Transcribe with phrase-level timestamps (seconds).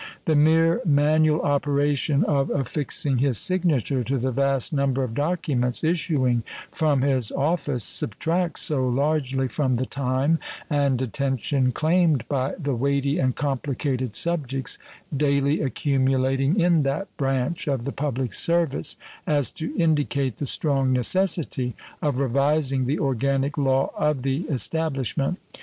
[0.25, 6.41] The mere manual operation of affixing his signature to the vast number of documents issuing
[6.71, 10.39] from his office subtracts so largely from the time
[10.71, 14.79] and attention claimed by the weighty and complicated subjects
[15.15, 18.95] daily accumulating in that branch of the public service
[19.27, 25.37] as to indicate the strong necessity of revising the organic law of the establishment.